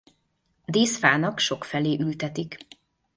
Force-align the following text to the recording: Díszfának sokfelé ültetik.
Díszfának 0.65 1.39
sokfelé 1.39 1.97
ültetik. 1.99 2.57